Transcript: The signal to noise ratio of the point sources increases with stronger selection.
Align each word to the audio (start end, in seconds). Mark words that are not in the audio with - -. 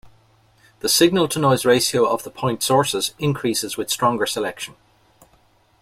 The 0.79 0.89
signal 0.89 1.27
to 1.27 1.37
noise 1.37 1.63
ratio 1.63 2.07
of 2.11 2.23
the 2.23 2.31
point 2.31 2.63
sources 2.63 3.13
increases 3.19 3.77
with 3.77 3.91
stronger 3.91 4.25
selection. 4.25 4.73